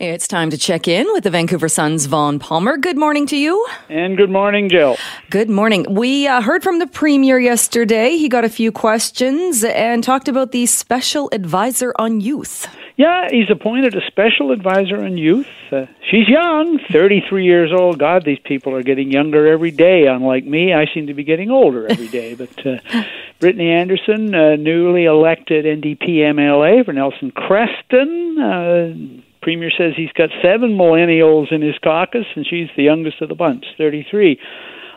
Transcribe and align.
It's 0.00 0.28
time 0.28 0.50
to 0.50 0.56
check 0.56 0.86
in 0.86 1.12
with 1.12 1.24
the 1.24 1.30
Vancouver 1.30 1.68
Sun's 1.68 2.06
Vaughn 2.06 2.38
Palmer. 2.38 2.76
Good 2.76 2.96
morning 2.96 3.26
to 3.26 3.36
you. 3.36 3.66
And 3.88 4.16
good 4.16 4.30
morning, 4.30 4.68
Jill. 4.68 4.96
Good 5.28 5.50
morning. 5.50 5.86
We 5.90 6.28
uh, 6.28 6.40
heard 6.40 6.62
from 6.62 6.78
the 6.78 6.86
Premier 6.86 7.40
yesterday. 7.40 8.10
He 8.10 8.28
got 8.28 8.44
a 8.44 8.48
few 8.48 8.70
questions 8.70 9.64
and 9.64 10.04
talked 10.04 10.28
about 10.28 10.52
the 10.52 10.66
special 10.66 11.28
advisor 11.32 11.92
on 11.98 12.20
youth. 12.20 12.68
Yeah, 12.96 13.26
he's 13.28 13.50
appointed 13.50 13.96
a 13.96 14.06
special 14.06 14.52
advisor 14.52 15.02
on 15.02 15.18
youth. 15.18 15.48
Uh, 15.72 15.86
she's 16.08 16.28
young, 16.28 16.78
33 16.92 17.44
years 17.44 17.72
old. 17.72 17.98
God, 17.98 18.24
these 18.24 18.38
people 18.44 18.76
are 18.76 18.84
getting 18.84 19.10
younger 19.10 19.48
every 19.48 19.72
day. 19.72 20.06
Unlike 20.06 20.44
me, 20.44 20.74
I 20.74 20.86
seem 20.94 21.08
to 21.08 21.14
be 21.14 21.24
getting 21.24 21.50
older 21.50 21.88
every 21.88 22.08
day. 22.08 22.36
But 22.36 22.64
uh, 22.64 22.78
Brittany 23.40 23.70
Anderson, 23.70 24.32
uh, 24.32 24.54
newly 24.54 25.06
elected 25.06 25.64
NDP 25.64 26.18
MLA 26.20 26.84
for 26.84 26.92
Nelson 26.92 27.32
Creston 27.32 28.38
uh, 28.38 29.22
Premier 29.40 29.70
says 29.70 29.94
he's 29.96 30.12
got 30.12 30.30
seven 30.42 30.76
millennials 30.76 31.52
in 31.52 31.62
his 31.62 31.76
caucus, 31.78 32.26
and 32.34 32.46
she's 32.46 32.68
the 32.76 32.82
youngest 32.82 33.20
of 33.20 33.28
the 33.28 33.34
bunch, 33.34 33.64
33. 33.76 34.38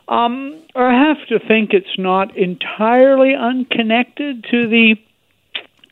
Um, 0.08 0.62
I 0.76 0.94
have 0.94 1.26
to 1.28 1.40
think 1.40 1.74
it's 1.74 1.98
not 1.98 2.38
entirely 2.38 3.34
unconnected 3.36 4.46
to 4.52 4.68
the 4.68 4.96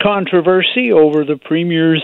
controversy 0.02 0.91
over 0.91 1.23
the 1.23 1.38
Premier's 1.38 2.03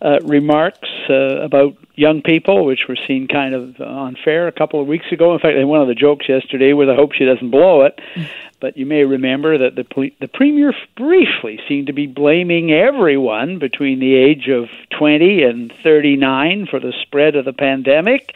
uh, 0.00 0.20
remarks 0.24 0.88
uh, 1.08 1.40
about 1.42 1.76
young 1.94 2.22
people, 2.22 2.64
which 2.64 2.86
were 2.88 2.96
seen 3.06 3.28
kind 3.28 3.54
of 3.54 3.80
unfair 3.80 4.48
a 4.48 4.52
couple 4.52 4.80
of 4.80 4.86
weeks 4.86 5.06
ago. 5.12 5.32
In 5.34 5.40
fact, 5.40 5.56
one 5.66 5.80
of 5.80 5.88
the 5.88 5.94
jokes 5.94 6.28
yesterday 6.28 6.72
was, 6.72 6.88
"I 6.88 6.94
hope 6.94 7.12
she 7.12 7.24
doesn't 7.24 7.50
blow 7.50 7.82
it." 7.82 8.00
But 8.60 8.78
you 8.78 8.86
may 8.86 9.04
remember 9.04 9.58
that 9.58 9.74
the 9.74 10.12
the 10.20 10.28
premier 10.28 10.72
briefly 10.96 11.60
seemed 11.68 11.88
to 11.88 11.92
be 11.92 12.06
blaming 12.06 12.72
everyone 12.72 13.58
between 13.58 13.98
the 13.98 14.14
age 14.14 14.48
of 14.48 14.70
20 14.88 15.42
and 15.42 15.70
39 15.82 16.66
for 16.70 16.80
the 16.80 16.94
spread 17.02 17.36
of 17.36 17.44
the 17.44 17.52
pandemic. 17.52 18.34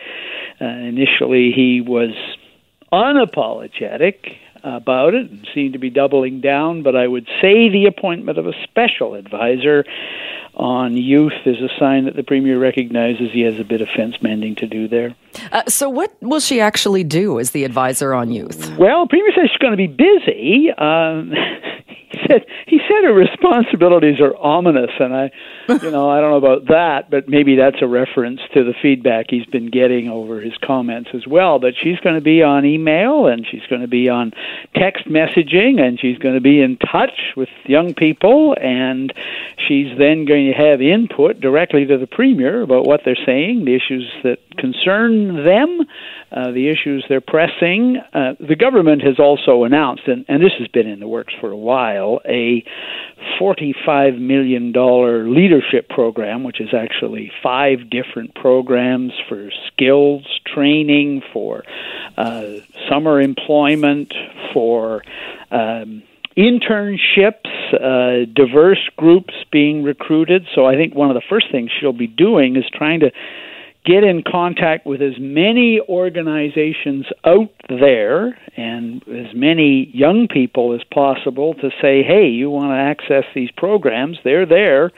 Uh, 0.61 0.66
initially, 0.66 1.52
he 1.52 1.80
was 1.80 2.10
unapologetic 2.93 4.37
about 4.62 5.14
it 5.14 5.30
and 5.30 5.46
seemed 5.54 5.73
to 5.73 5.78
be 5.78 5.90
doubling 5.90 6.40
down. 6.40 6.82
But 6.82 6.96
I 6.96 7.06
would 7.06 7.26
say 7.40 7.68
the 7.68 7.87
appointment 7.87 8.38
of 8.38 8.46
a 8.46 8.52
special 8.64 9.14
advisor 9.14 9.84
on 10.54 10.96
youth 10.96 11.32
is 11.46 11.56
a 11.60 11.68
sign 11.78 12.06
that 12.06 12.16
the 12.16 12.24
premier 12.24 12.59
recognizes 12.59 13.30
he 13.32 13.42
has 13.42 13.60
a 13.60 13.64
bit 13.64 13.80
of 13.80 13.88
fence 13.96 14.16
mending 14.20 14.56
to 14.56 14.66
do 14.66 14.88
there. 14.88 15.14
Uh, 15.52 15.62
so, 15.68 15.88
what 15.88 16.16
will 16.20 16.40
she 16.40 16.60
actually 16.60 17.04
do 17.04 17.38
as 17.38 17.52
the 17.52 17.64
advisor 17.64 18.12
on 18.12 18.32
youth? 18.32 18.76
Well, 18.76 19.06
premier 19.06 19.30
says 19.34 19.51
she's 19.51 19.59
going 19.59 19.70
to 19.70 19.76
be 19.76 19.86
busy. 19.86 20.70
Um, 20.73 21.32
said 22.29 22.46
he 22.66 22.79
said 22.79 23.04
her 23.04 23.12
responsibilities 23.12 24.21
are 24.21 24.37
ominous, 24.37 24.90
and 25.01 25.15
I, 25.15 25.30
you 25.68 25.90
know, 25.90 26.09
I 26.09 26.21
don't 26.21 26.30
know 26.30 26.37
about 26.37 26.66
that, 26.68 27.10
but 27.10 27.29
maybe 27.29 27.57
that's 27.57 27.82
a 27.82 27.87
reference 27.87 28.40
to 28.54 28.62
the 28.62 28.74
feedback 28.80 29.26
he's 29.30 29.46
been 29.46 29.70
getting 29.70 30.09
over 30.09 30.40
his 30.40 30.54
comments 30.62 31.10
as 31.15 31.26
well. 31.26 31.59
But 31.59 31.74
she's 31.82 31.98
going 32.01 32.15
to 32.15 32.20
be 32.20 32.43
on 32.43 32.65
email, 32.65 33.26
and 33.26 33.46
she's 33.51 33.66
going 33.68 33.82
to 33.82 33.88
be 33.88 34.09
on 34.09 34.32
text 34.74 35.07
messaging, 35.07 35.80
and 35.80 35.98
she's 35.98 36.18
going 36.18 36.35
to 36.35 36.40
be 36.40 36.60
in 36.60 36.76
touch 36.76 37.35
with 37.37 37.48
young 37.65 37.95
people, 37.95 38.57
and 38.60 39.13
she's 39.69 39.97
then 39.99 40.24
going 40.24 40.51
to 40.51 40.52
have 40.52 40.80
input 40.80 41.41
directly 41.41 41.85
to 41.85 41.99
the 41.99 42.07
premier 42.07 42.63
about 42.63 42.87
what 42.87 43.02
they're 43.05 43.19
saying, 43.27 43.65
the 43.65 43.77
issues 43.77 44.10
that 44.25 44.38
concern 44.57 45.45
them, 45.45 45.87
uh, 46.33 46.51
the 46.51 46.69
issues 46.69 47.05
they're 47.09 47.21
pressing. 47.21 47.99
Uh, 48.13 48.35
the 48.41 48.57
government 48.57 49.02
has 49.02 49.19
also 49.19 49.65
announced, 49.65 50.02
and, 50.07 50.25
and 50.29 50.43
this 50.43 50.52
has 50.59 50.69
been 50.69 50.87
in 50.87 51.01
the 51.01 51.09
works 51.09 51.35
for 51.41 51.51
a 51.51 51.57
while, 51.57 52.21
a 52.25 52.65
$45 53.41 54.19
million 54.19 54.73
leadership 55.35 55.88
program, 55.88 56.43
which 56.43 56.60
is 56.60 56.71
actually 56.75 57.30
five 57.43 57.91
different 57.91 58.35
programs 58.35 59.13
for 59.29 59.51
skills 59.73 60.25
training, 60.47 61.23
for 61.32 61.63
uh, 62.16 62.45
summer 62.88 63.21
employment, 63.21 64.12
for 64.53 65.03
um, 65.50 66.03
internships, 66.38 67.50
uh, 67.75 68.25
diverse 68.32 68.88
groups 68.97 69.34
being 69.50 69.82
recruited. 69.82 70.47
So 70.54 70.66
I 70.66 70.76
think 70.76 70.94
one 70.94 71.10
of 71.10 71.15
the 71.15 71.22
first 71.28 71.47
things 71.50 71.71
she'll 71.78 71.93
be 71.93 72.06
doing 72.06 72.54
is 72.56 72.65
trying 72.72 73.00
to 73.00 73.10
get 73.84 74.04
in 74.04 74.22
contact 74.22 74.87
with 74.87 75.00
as 75.00 75.15
many 75.19 75.81
organizations 75.88 77.06
out 77.25 77.50
there 77.69 78.38
and 78.56 79.03
as 79.09 79.34
many 79.34 79.91
young 79.93 80.28
people 80.28 80.75
as 80.75 80.84
possible 80.93 81.54
to 81.54 81.71
say, 81.81 82.03
hey, 82.03 82.28
you 82.28 82.50
want 82.50 82.71
to 82.71 82.77
access 82.77 83.25
these 83.34 83.50
programs, 83.56 84.19
they're 84.22 84.47
there. 84.47 84.93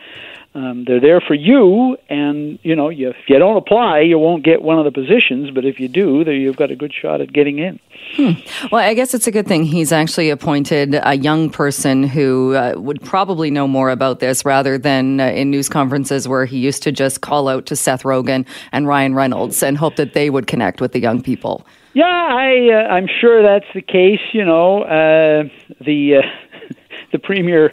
Um, 0.53 0.85
they're 0.85 1.01
there 1.01 1.21
for 1.21 1.35
you, 1.35 1.97
and 2.09 2.59
you 2.63 2.75
know, 2.75 2.89
you, 2.89 3.11
if 3.11 3.17
you 3.29 3.39
don't 3.39 3.57
apply, 3.57 4.01
you 4.01 4.19
won't 4.19 4.45
get 4.45 4.63
one 4.63 4.81
of 4.81 4.85
the 4.85 4.91
positions. 4.91 5.51
But 5.53 5.65
if 5.65 5.79
you 5.79 5.87
do, 5.87 6.25
then 6.25 6.35
you've 6.35 6.57
got 6.57 6.73
a 6.73 6.77
good 6.77 6.93
shot 6.93 7.21
at 7.21 7.33
getting 7.33 7.61
in. 7.61 7.79
Hmm. 8.17 8.33
Well, 8.73 8.83
I 8.83 8.95
guess 8.95 9.15
it's 9.15 9.29
a 9.29 9.31
good 9.31 9.47
thing 9.47 9.63
he's 9.63 9.93
actually 9.93 10.29
appointed 10.29 10.99
a 11.05 11.15
young 11.15 11.51
person 11.51 12.03
who 12.03 12.57
uh, 12.57 12.75
would 12.77 13.01
probably 13.03 13.49
know 13.51 13.69
more 13.69 13.91
about 13.91 14.19
this 14.19 14.45
rather 14.45 14.77
than 14.77 15.21
uh, 15.21 15.27
in 15.27 15.51
news 15.51 15.69
conferences 15.69 16.27
where 16.27 16.45
he 16.47 16.59
used 16.59 16.83
to 16.83 16.91
just 16.91 17.21
call 17.21 17.47
out 17.47 17.67
to 17.67 17.77
Seth 17.77 18.03
Rogen 18.03 18.45
and 18.73 18.89
Ryan 18.89 19.15
Reynolds 19.15 19.63
and 19.63 19.79
hope 19.79 19.95
that 19.97 20.15
they 20.15 20.31
would 20.31 20.49
connect 20.49 20.81
with 20.81 20.91
the 20.91 21.01
young 21.01 21.23
people. 21.23 21.65
Yeah, 21.93 22.05
I 22.05 22.71
uh, 22.73 22.93
I'm 22.93 23.07
sure 23.21 23.43
that's 23.43 23.73
the 23.73 23.83
case. 23.83 24.21
You 24.33 24.45
know, 24.45 24.83
uh, 24.83 25.45
the 25.85 26.17
uh, 26.17 26.75
the 27.13 27.19
premier 27.21 27.73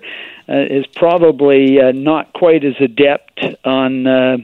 uh, 0.50 0.56
is 0.70 0.86
probably 0.88 1.80
uh, 1.80 1.92
not 1.92 2.34
quite 2.34 2.64
as 2.64 2.76
adept 2.80 3.40
on 3.66 4.08
uh, 4.08 4.38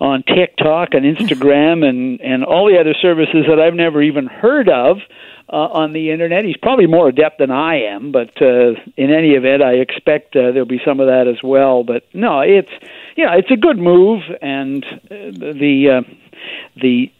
on 0.00 0.22
TikTok 0.22 0.94
and 0.94 1.04
Instagram 1.04 1.84
and 1.88 2.20
and 2.20 2.44
all 2.44 2.66
the 2.66 2.78
other 2.78 2.94
services 2.94 3.46
that 3.48 3.58
I've 3.58 3.74
never 3.74 4.02
even 4.02 4.26
heard 4.26 4.68
of. 4.68 4.98
Uh, 5.52 5.66
on 5.72 5.92
the 5.92 6.12
internet, 6.12 6.44
he's 6.44 6.56
probably 6.56 6.86
more 6.86 7.08
adept 7.08 7.38
than 7.40 7.50
I 7.50 7.80
am, 7.80 8.12
but 8.12 8.40
uh, 8.40 8.74
in 8.96 9.10
any 9.10 9.30
event, 9.30 9.64
I 9.64 9.72
expect 9.72 10.36
uh, 10.36 10.52
there'll 10.52 10.64
be 10.64 10.80
some 10.84 11.00
of 11.00 11.08
that 11.08 11.26
as 11.26 11.42
well. 11.42 11.82
But 11.82 12.04
no, 12.14 12.38
it's 12.38 12.70
yeah, 13.16 13.34
it's 13.34 13.50
a 13.50 13.56
good 13.56 13.76
move, 13.76 14.22
and 14.40 14.84
uh, 14.84 14.98
the 15.10 16.04
uh, 16.06 16.14
the 16.80 17.10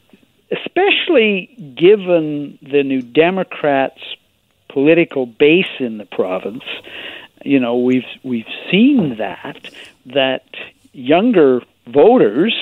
especially 0.53 1.75
given 1.77 2.59
the 2.63 2.85
New 2.85 3.03
Democrats' 3.03 4.01
political 4.69 5.27
base 5.27 5.81
in 5.81 5.99
the 5.99 6.07
province, 6.07 6.65
you 7.43 7.61
know 7.61 7.79
we've 7.79 8.05
we've 8.23 8.49
seen 8.71 9.17
that 9.19 9.71
that 10.07 10.45
younger 10.93 11.63
voters 11.87 12.55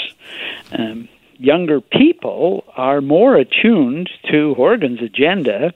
um, 0.73 1.09
younger 1.39 1.81
people 1.81 2.65
are 2.77 3.01
more 3.01 3.37
attuned 3.37 4.11
to 4.31 4.55
Horgan's 4.55 5.01
agenda 5.01 5.73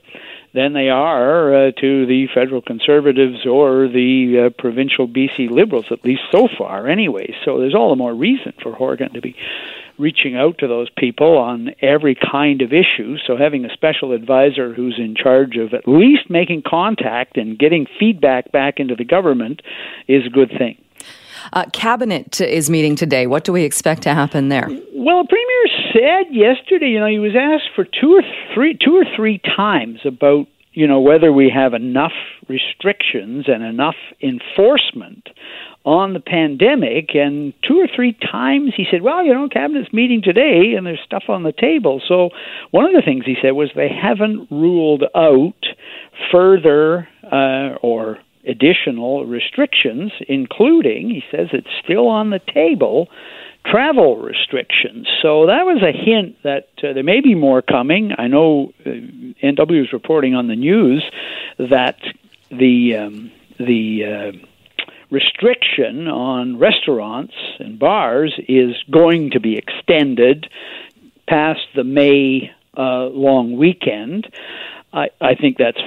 than 0.54 0.74
they 0.74 0.90
are 0.90 1.54
uh, 1.54 1.70
to 1.72 2.06
the 2.06 2.26
federal 2.34 2.60
conservatives 2.60 3.46
or 3.46 3.88
the 3.88 4.46
uh, 4.46 4.50
provincial 4.60 5.08
BC 5.08 5.50
liberals, 5.50 5.86
at 5.90 6.04
least 6.04 6.22
so 6.30 6.46
far, 6.46 6.88
anyway. 6.88 7.34
So 7.44 7.58
there's 7.58 7.74
all 7.74 7.88
the 7.88 7.96
more 7.96 8.14
reason 8.14 8.52
for 8.62 8.72
Horgan 8.72 9.14
to 9.14 9.22
be 9.22 9.34
reaching 9.98 10.36
out 10.36 10.58
to 10.58 10.68
those 10.68 10.88
people 10.96 11.38
on 11.38 11.70
every 11.80 12.14
kind 12.14 12.62
of 12.62 12.72
issue. 12.72 13.16
So 13.26 13.36
having 13.36 13.64
a 13.64 13.72
special 13.72 14.12
advisor 14.12 14.72
who's 14.72 14.98
in 14.98 15.14
charge 15.14 15.56
of 15.56 15.74
at 15.74 15.86
least 15.86 16.30
making 16.30 16.62
contact 16.66 17.36
and 17.36 17.58
getting 17.58 17.86
feedback 17.98 18.52
back 18.52 18.74
into 18.78 18.94
the 18.94 19.04
government 19.04 19.62
is 20.08 20.26
a 20.26 20.30
good 20.30 20.50
thing. 20.50 20.78
Uh, 21.52 21.66
cabinet 21.72 22.40
is 22.40 22.70
meeting 22.70 22.94
today. 22.94 23.26
What 23.26 23.44
do 23.44 23.52
we 23.52 23.64
expect 23.64 24.02
to 24.02 24.14
happen 24.14 24.48
there? 24.48 24.68
Well, 24.94 25.24
the 25.24 25.28
premier 25.28 25.92
said 25.92 26.32
yesterday. 26.32 26.90
You 26.90 27.00
know, 27.00 27.06
he 27.06 27.18
was 27.18 27.34
asked 27.36 27.74
for 27.74 27.84
two 27.84 28.14
or 28.14 28.22
three, 28.54 28.78
two 28.82 28.96
or 28.96 29.04
three 29.16 29.40
times 29.56 30.00
about 30.04 30.46
you 30.72 30.86
know 30.86 31.00
whether 31.00 31.32
we 31.32 31.50
have 31.54 31.74
enough 31.74 32.12
restrictions 32.48 33.46
and 33.48 33.62
enough 33.62 33.96
enforcement 34.22 35.28
on 35.84 36.12
the 36.12 36.20
pandemic 36.20 37.14
and 37.14 37.52
two 37.66 37.78
or 37.80 37.88
three 37.94 38.16
times 38.30 38.72
he 38.76 38.84
said 38.90 39.02
well 39.02 39.24
you 39.24 39.34
know 39.34 39.48
cabinet's 39.48 39.92
meeting 39.92 40.22
today 40.22 40.74
and 40.76 40.86
there's 40.86 41.00
stuff 41.04 41.24
on 41.28 41.42
the 41.42 41.52
table. 41.52 42.00
So 42.06 42.30
one 42.70 42.84
of 42.84 42.92
the 42.92 43.02
things 43.04 43.24
he 43.24 43.36
said 43.40 43.52
was 43.52 43.70
they 43.74 43.88
haven't 43.88 44.50
ruled 44.50 45.04
out 45.14 45.54
further 46.30 47.08
uh, 47.24 47.76
or 47.82 48.18
additional 48.46 49.24
restrictions, 49.24 50.12
including, 50.28 51.10
he 51.10 51.22
says 51.30 51.48
it's 51.52 51.68
still 51.82 52.08
on 52.08 52.30
the 52.30 52.40
table, 52.52 53.08
travel 53.72 54.18
restrictions. 54.18 55.08
So 55.22 55.46
that 55.46 55.64
was 55.64 55.82
a 55.82 55.92
hint 55.92 56.36
that 56.42 56.68
uh, 56.78 56.92
there 56.92 57.02
may 57.02 57.20
be 57.20 57.34
more 57.34 57.62
coming. 57.62 58.12
I 58.16 58.26
know 58.26 58.72
uh, 58.84 58.90
NW 58.90 59.84
is 59.84 59.92
reporting 59.92 60.34
on 60.34 60.46
the 60.46 60.56
news 60.56 61.02
that 61.58 61.98
the 62.50 62.96
um, 62.96 63.32
the 63.58 64.04
uh, 64.04 64.46
restriction 65.10 66.06
on 66.06 66.58
restaurants 66.58 67.34
and 67.58 67.78
bars 67.78 68.38
is 68.48 68.76
going 68.90 69.30
to 69.30 69.40
be 69.40 69.56
extended 69.56 70.48
past 71.26 71.60
the 71.74 71.84
May 71.84 72.50
uh, 72.76 73.06
long 73.06 73.56
weekend. 73.56 74.30
I, 74.92 75.08
I 75.20 75.34
think 75.34 75.56
that's 75.56 75.80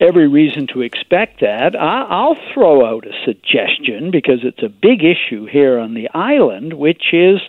every 0.00 0.28
reason 0.28 0.66
to 0.72 0.82
expect 0.82 1.40
that. 1.40 1.76
I, 1.76 2.26
will 2.26 2.36
throw 2.54 2.86
out 2.86 3.06
a 3.06 3.12
suggestion 3.24 4.10
because 4.10 4.40
it's 4.42 4.62
a 4.62 4.68
big 4.68 5.02
issue 5.04 5.46
here 5.46 5.78
on 5.78 5.94
the 5.94 6.08
island, 6.14 6.74
which 6.74 7.12
is 7.12 7.40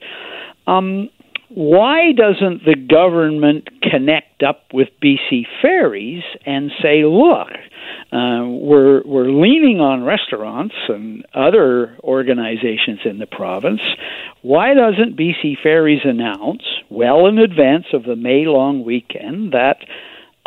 Um, 0.68 1.09
why 1.50 2.12
doesn't 2.12 2.65
the 2.65 2.75
government 2.75 3.69
connect 3.81 4.44
up 4.44 4.65
with 4.74 4.89
BC 5.01 5.45
Ferries 5.62 6.24
and 6.45 6.71
say, 6.81 7.06
look, 7.06 7.47
uh, 8.12 8.44
we're 8.45 9.01
we're 9.06 9.31
leaning 9.31 9.79
on 9.79 10.03
restaurants 10.03 10.75
and 10.89 11.25
other 11.33 11.97
organizations 12.03 13.00
in 13.06 13.19
the 13.19 13.27
province. 13.27 13.81
Why 14.41 14.74
doesn't 14.74 15.18
BC 15.18 15.57
Ferries 15.63 16.01
announce 16.03 16.63
well 16.89 17.27
in 17.27 17.38
advance 17.38 17.85
of 17.94 18.03
the 18.03 18.18
May 18.18 18.45
long 18.45 18.83
weekend 18.83 19.53
that 19.53 19.77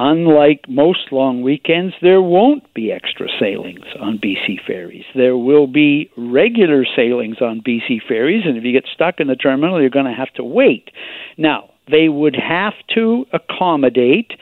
unlike 0.01 0.67
most 0.67 1.13
long 1.13 1.43
weekends, 1.43 1.95
there 2.01 2.23
won't 2.23 2.73
be 2.73 2.91
extra 2.91 3.29
sailings 3.39 3.85
on 4.01 4.19
BC 4.19 4.65
ferries. 4.67 5.05
There 5.15 5.37
will 5.37 5.67
be 5.67 6.11
regular 6.17 6.87
sailings 6.97 7.43
on 7.43 7.61
BC 7.61 8.01
ferries, 8.09 8.45
and 8.47 8.57
if 8.57 8.65
you 8.65 8.73
get 8.73 8.87
stuck 8.93 9.21
in 9.21 9.27
the 9.27 9.37
terminal, 9.37 9.79
you're 9.79 9.91
going 9.91 10.07
to 10.07 10.13
have 10.13 10.33
to 10.35 10.45
wait. 10.45 10.91
Now, 11.37 11.69
they 11.91 12.09
would 12.09 12.35
have 12.35 12.73
to 12.95 13.27
accommodate 13.35 14.33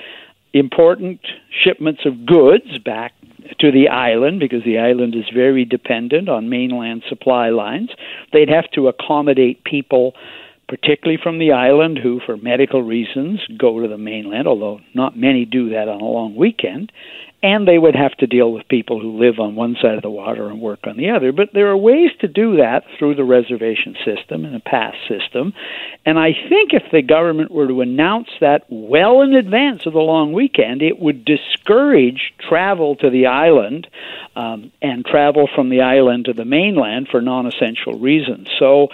important 0.54 1.20
shipments 1.50 2.02
of 2.06 2.24
goods 2.24 2.78
back 2.84 3.12
to 3.58 3.72
the 3.72 3.88
island 3.88 4.38
because 4.38 4.62
the 4.64 4.78
island 4.78 5.16
is 5.16 5.24
very 5.34 5.64
dependent 5.64 6.28
on 6.28 6.48
mainland 6.48 7.02
supply 7.08 7.50
lines. 7.50 7.90
They'd 8.32 8.48
have 8.48 8.70
to 8.72 8.86
accommodate 8.86 9.64
people 9.64 10.14
particularly 10.68 11.18
from 11.20 11.38
the 11.38 11.52
island, 11.52 11.98
who, 11.98 12.20
for 12.24 12.36
medical 12.36 12.82
reasons, 12.82 13.40
go 13.58 13.80
to 13.80 13.88
the 13.88 13.98
mainland, 13.98 14.46
although 14.46 14.80
not 14.94 15.16
many 15.16 15.44
do 15.44 15.70
that 15.70 15.88
on 15.88 16.00
a 16.00 16.04
long 16.04 16.36
weekend. 16.36 16.92
And 17.40 17.68
they 17.68 17.78
would 17.78 17.94
have 17.94 18.16
to 18.16 18.26
deal 18.26 18.52
with 18.52 18.66
people 18.66 19.00
who 19.00 19.20
live 19.20 19.38
on 19.38 19.54
one 19.54 19.76
side 19.80 19.94
of 19.94 20.02
the 20.02 20.10
water 20.10 20.48
and 20.48 20.60
work 20.60 20.88
on 20.88 20.96
the 20.96 21.10
other. 21.10 21.30
But 21.30 21.50
there 21.54 21.68
are 21.68 21.76
ways 21.76 22.10
to 22.20 22.26
do 22.26 22.56
that 22.56 22.82
through 22.98 23.14
the 23.14 23.22
reservation 23.22 23.94
system 24.04 24.44
and 24.44 24.56
a 24.56 24.60
pass 24.60 24.96
system. 25.08 25.54
And 26.04 26.18
I 26.18 26.32
think 26.32 26.72
if 26.72 26.82
the 26.90 27.00
government 27.00 27.52
were 27.52 27.68
to 27.68 27.80
announce 27.80 28.28
that 28.40 28.64
well 28.68 29.22
in 29.22 29.34
advance 29.34 29.86
of 29.86 29.92
the 29.92 30.00
long 30.00 30.32
weekend, 30.32 30.82
it 30.82 30.98
would 30.98 31.24
discourage 31.24 32.34
travel 32.40 32.96
to 32.96 33.08
the 33.08 33.26
island 33.26 33.86
um, 34.34 34.72
and 34.82 35.06
travel 35.06 35.48
from 35.54 35.68
the 35.68 35.82
island 35.82 36.24
to 36.24 36.32
the 36.32 36.44
mainland 36.44 37.06
for 37.08 37.20
non 37.20 37.46
essential 37.46 38.00
reasons. 38.00 38.48
So, 38.58 38.88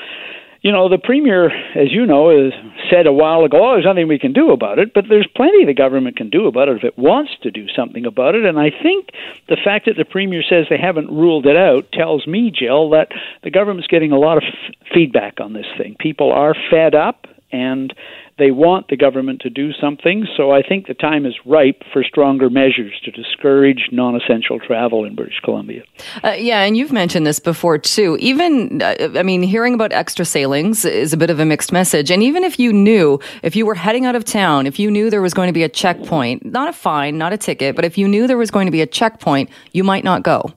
you 0.64 0.72
know, 0.72 0.88
the 0.88 0.96
premier, 0.96 1.50
as 1.76 1.92
you 1.92 2.06
know, 2.06 2.30
has 2.30 2.54
said 2.90 3.06
a 3.06 3.12
while 3.12 3.44
ago, 3.44 3.58
oh, 3.60 3.72
there's 3.74 3.84
nothing 3.84 4.08
we 4.08 4.18
can 4.18 4.32
do 4.32 4.50
about 4.50 4.78
it, 4.78 4.94
but 4.94 5.04
there's 5.10 5.28
plenty 5.36 5.66
the 5.66 5.74
government 5.74 6.16
can 6.16 6.30
do 6.30 6.46
about 6.46 6.70
it 6.70 6.78
if 6.78 6.84
it 6.84 6.98
wants 6.98 7.32
to 7.42 7.50
do 7.50 7.66
something 7.76 8.06
about 8.06 8.34
it. 8.34 8.46
And 8.46 8.58
I 8.58 8.70
think 8.70 9.10
the 9.46 9.58
fact 9.62 9.84
that 9.84 9.98
the 9.98 10.06
premier 10.06 10.42
says 10.42 10.64
they 10.70 10.78
haven't 10.78 11.10
ruled 11.10 11.44
it 11.44 11.56
out 11.56 11.92
tells 11.92 12.26
me, 12.26 12.50
Jill, 12.50 12.88
that 12.90 13.08
the 13.42 13.50
government's 13.50 13.88
getting 13.88 14.10
a 14.10 14.18
lot 14.18 14.38
of 14.38 14.42
f- 14.42 14.74
feedback 14.94 15.38
on 15.38 15.52
this 15.52 15.66
thing. 15.76 15.96
People 16.00 16.32
are 16.32 16.56
fed 16.70 16.94
up 16.94 17.26
and 17.52 17.92
they 18.36 18.50
want 18.50 18.88
the 18.88 18.96
government 18.96 19.40
to 19.42 19.50
do 19.50 19.72
something, 19.80 20.26
so 20.36 20.50
I 20.50 20.62
think 20.62 20.88
the 20.88 20.94
time 20.94 21.24
is 21.24 21.34
ripe 21.46 21.82
for 21.92 22.02
stronger 22.02 22.50
measures 22.50 22.92
to 23.04 23.12
discourage 23.12 23.88
non 23.92 24.16
essential 24.16 24.58
travel 24.58 25.04
in 25.04 25.14
British 25.14 25.38
Columbia. 25.44 25.84
Uh, 26.24 26.34
yeah, 26.36 26.62
and 26.62 26.76
you've 26.76 26.92
mentioned 26.92 27.26
this 27.26 27.38
before 27.38 27.78
too. 27.78 28.16
Even, 28.18 28.82
uh, 28.82 29.10
I 29.14 29.22
mean, 29.22 29.42
hearing 29.42 29.74
about 29.74 29.92
extra 29.92 30.24
sailings 30.24 30.84
is 30.84 31.12
a 31.12 31.16
bit 31.16 31.30
of 31.30 31.38
a 31.38 31.44
mixed 31.44 31.70
message. 31.70 32.10
And 32.10 32.22
even 32.24 32.42
if 32.42 32.58
you 32.58 32.72
knew, 32.72 33.20
if 33.44 33.54
you 33.54 33.66
were 33.66 33.76
heading 33.76 34.04
out 34.04 34.16
of 34.16 34.24
town, 34.24 34.66
if 34.66 34.80
you 34.80 34.90
knew 34.90 35.10
there 35.10 35.22
was 35.22 35.34
going 35.34 35.46
to 35.46 35.52
be 35.52 35.62
a 35.62 35.68
checkpoint, 35.68 36.44
not 36.44 36.68
a 36.68 36.72
fine, 36.72 37.16
not 37.16 37.32
a 37.32 37.38
ticket, 37.38 37.76
but 37.76 37.84
if 37.84 37.96
you 37.96 38.08
knew 38.08 38.26
there 38.26 38.36
was 38.36 38.50
going 38.50 38.66
to 38.66 38.72
be 38.72 38.80
a 38.80 38.86
checkpoint, 38.86 39.48
you 39.72 39.84
might 39.84 40.02
not 40.02 40.24
go. 40.24 40.52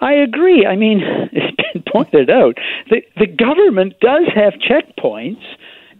I 0.00 0.12
agree. 0.12 0.66
I 0.66 0.76
mean, 0.76 1.00
it's 1.32 1.56
been 1.72 1.84
pointed 1.90 2.28
out 2.28 2.58
the 2.90 3.00
the 3.16 3.26
government 3.26 3.94
does 4.00 4.24
have 4.34 4.52
checkpoints 4.54 5.42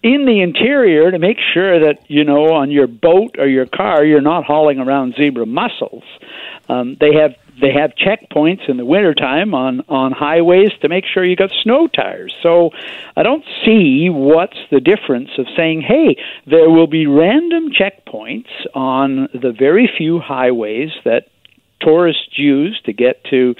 in 0.05 0.27
the 0.27 0.43
interior 0.43 1.11
to 1.11 1.19
make 1.19 1.39
sure 1.55 1.81
that 1.81 2.09
you 2.09 2.25
know 2.25 2.53
on 2.53 2.71
your 2.71 2.87
boat 2.87 3.37
or 3.39 3.49
your 3.49 3.65
car 3.65 4.05
you're 4.05 4.21
not 4.21 4.45
hauling 4.45 4.79
around 4.79 5.15
zebra 5.17 5.47
mussels. 5.47 6.05
Um, 6.69 6.97
they 7.01 7.15
have 7.15 7.35
they 7.61 7.73
have 7.73 7.93
checkpoints 7.95 8.69
in 8.69 8.77
the 8.77 8.85
wintertime 8.85 9.55
on 9.55 9.81
on 9.89 10.13
highways 10.13 10.73
to 10.83 10.89
make 10.91 11.05
sure 11.07 11.25
you 11.25 11.37
got 11.37 11.51
snow 11.63 11.89
tires. 11.89 12.35
So 12.43 12.71
I 13.17 13.23
don't 13.23 13.45
see 13.65 14.11
what's 14.11 14.59
the 14.71 14.81
difference 14.81 15.31
of 15.39 15.47
saying, 15.57 15.81
hey, 15.81 16.17
there 16.47 16.69
will 16.69 16.87
be 16.87 17.07
random 17.07 17.71
checkpoints 17.73 18.51
on 18.75 19.29
the 19.33 19.55
very 19.59 19.91
few 19.97 20.21
highways 20.21 20.91
that 21.07 21.29
tourists 21.81 22.39
use 22.39 22.79
to 22.85 22.93
get 22.93 23.25
to 23.31 23.55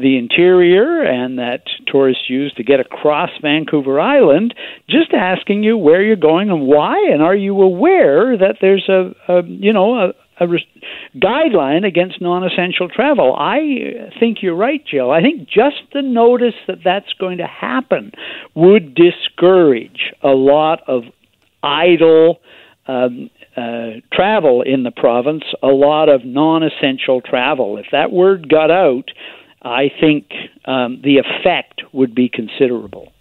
the 0.00 0.18
interior 0.18 1.02
and 1.02 1.38
that 1.38 1.62
tourists 1.86 2.28
use 2.28 2.52
to 2.54 2.64
get 2.64 2.80
across 2.80 3.30
Vancouver 3.42 4.00
Island, 4.00 4.54
just 4.88 5.12
asking 5.12 5.62
you 5.62 5.76
where 5.76 6.02
you're 6.02 6.16
going 6.16 6.50
and 6.50 6.62
why, 6.62 6.96
and 7.12 7.22
are 7.22 7.34
you 7.34 7.60
aware 7.60 8.36
that 8.36 8.56
there's 8.60 8.88
a, 8.88 9.14
a 9.28 9.42
you 9.44 9.72
know 9.72 9.94
a, 9.94 10.12
a 10.40 10.46
guideline 11.16 11.86
against 11.86 12.20
non-essential 12.20 12.88
travel. 12.88 13.36
I 13.38 14.10
think 14.18 14.38
you're 14.42 14.56
right, 14.56 14.84
Jill. 14.84 15.10
I 15.10 15.20
think 15.20 15.48
just 15.48 15.82
the 15.92 16.02
notice 16.02 16.54
that 16.66 16.78
that's 16.84 17.12
going 17.18 17.38
to 17.38 17.46
happen 17.46 18.12
would 18.54 18.94
discourage 18.94 20.12
a 20.22 20.30
lot 20.30 20.80
of 20.86 21.04
idle. 21.62 22.40
Um, 22.86 23.30
uh, 23.56 24.00
travel 24.12 24.62
in 24.62 24.84
the 24.84 24.90
province, 24.90 25.44
a 25.62 25.68
lot 25.68 26.08
of 26.08 26.24
non 26.24 26.62
essential 26.62 27.20
travel. 27.20 27.76
If 27.76 27.86
that 27.92 28.10
word 28.10 28.48
got 28.48 28.70
out, 28.70 29.10
I 29.62 29.90
think 30.00 30.32
um, 30.64 31.00
the 31.02 31.18
effect 31.18 31.82
would 31.92 32.14
be 32.14 32.28
considerable. 32.28 33.12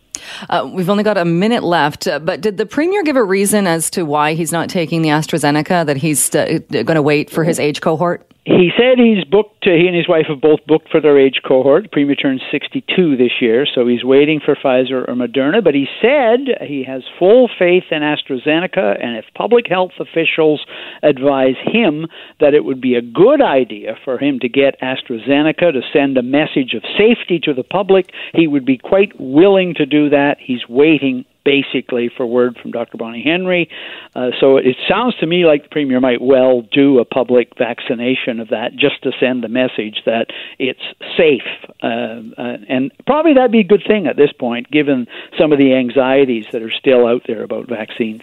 Uh, 0.50 0.70
we've 0.72 0.90
only 0.90 1.04
got 1.04 1.18
a 1.18 1.26
minute 1.26 1.64
left, 1.64 2.08
uh, 2.08 2.20
but 2.20 2.42
did 2.42 2.58
the 2.58 2.66
premier 2.66 3.04
give 3.04 3.16
a 3.16 3.24
reason 3.24 3.68
as 3.68 3.90
to 3.92 4.04
why 4.04 4.34
he's 4.34 4.52
not 4.52 4.70
taking 4.70 5.02
the 5.02 5.10
AstraZeneca? 5.10 5.86
That 5.86 5.98
he's 5.98 6.34
uh, 6.36 6.60
going 6.70 6.96
to 6.96 7.02
wait 7.02 7.30
for 7.30 7.44
his 7.44 7.60
age 7.60 7.82
cohort? 7.82 8.29
He 8.50 8.72
said 8.76 8.98
he's 8.98 9.24
booked. 9.26 9.68
Uh, 9.68 9.72
he 9.72 9.86
and 9.86 9.96
his 9.96 10.08
wife 10.08 10.26
have 10.28 10.42
both 10.42 10.66
booked 10.66 10.90
for 10.90 11.00
their 11.00 11.20
age 11.20 11.42
cohort. 11.48 11.92
Premier 11.92 12.16
turns 12.16 12.42
62 12.52 13.16
this 13.16 13.42
year, 13.42 13.68
so 13.68 13.86
he's 13.86 14.04
waiting 14.04 14.40
for 14.44 14.56
Pfizer 14.56 15.08
or 15.08 15.14
Moderna. 15.14 15.64
But 15.64 15.76
he 15.76 15.88
said 16.02 16.58
he 16.66 16.84
has 16.84 17.04
full 17.20 17.48
faith 17.60 17.84
in 17.92 18.02
AstraZeneca, 18.02 19.04
and 19.04 19.18
if 19.18 19.26
public 19.36 19.68
health 19.68 19.92
officials 20.00 20.66
advise 21.04 21.58
him 21.64 22.08
that 22.40 22.56
it 22.56 22.66
would 22.66 22.82
be 22.82 22.96
a 22.96 23.02
good 23.02 23.42
idea 23.42 23.96
for 24.04 24.18
him 24.18 24.40
to 24.40 24.50
get 24.50 24.82
AstraZeneca 24.82 25.72
to 25.72 25.82
send 25.94 26.18
a 26.18 26.24
message 26.24 26.74
of 26.74 26.84
safety 26.98 27.40
to 27.44 27.54
the 27.54 27.64
public, 27.64 28.12
he 28.34 28.48
would 28.48 28.66
be 28.66 28.80
quite 28.80 29.12
willing 29.20 29.76
to 29.76 29.86
do 29.86 30.10
that. 30.10 30.38
He's 30.40 30.68
waiting 30.68 31.26
basically 31.50 32.12
for 32.16 32.28
word 32.28 32.56
from 32.62 32.70
Dr. 32.70 32.98
Bonnie 32.98 33.24
Henry. 33.24 33.70
Uh, 34.16 34.30
so 34.40 34.58
it 34.58 34.76
sounds 34.88 35.16
to 35.16 35.26
me 35.26 35.46
like 35.46 35.64
the 35.64 35.70
Premier 35.70 36.00
might 36.00 36.22
well 36.22 36.62
do 36.62 37.00
a 37.00 37.06
public 37.06 37.58
vaccination 37.58 38.40
of 38.40 38.50
that 38.50 38.76
just 38.76 39.02
to 39.02 39.12
send 39.20 39.44
the 39.44 39.48
message 39.48 40.04
that 40.06 40.28
it's 40.60 40.80
safe. 41.18 41.42
Uh, 41.82 42.22
uh, 42.38 42.58
and 42.70 42.92
probably 43.08 43.34
that'd 43.34 43.52
be 43.52 43.62
a 43.62 43.64
good 43.64 43.84
thing 43.88 44.06
at 44.06 44.16
this 44.16 44.32
point, 44.32 44.70
given 44.70 45.08
some 45.40 45.52
of 45.52 45.58
the 45.58 45.74
anxieties 45.74 46.46
that 46.52 46.62
are 46.62 46.72
still 46.72 47.08
out 47.08 47.24
there 47.26 47.42
about 47.42 47.68
vaccines. 47.68 48.22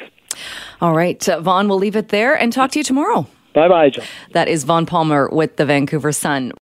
All 0.81 0.95
right, 0.95 1.29
uh, 1.29 1.41
Vaughn, 1.41 1.69
we'll 1.69 1.79
leave 1.79 1.97
it 1.97 2.11
there 2.11 2.35
and 2.35 2.53
talk 2.53 2.71
to 2.73 2.79
you 2.79 2.85
tomorrow. 2.85 3.27
Bye 3.57 3.69
bye, 3.69 3.89
John. 3.89 4.05
That 4.33 4.49
is 4.49 4.65
Vaughn 4.65 4.85
Palmer 4.85 5.31
with 5.31 5.57
the 5.57 5.65
Vancouver 5.65 6.13
Sun. 6.13 6.53